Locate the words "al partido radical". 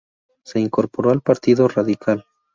1.11-2.25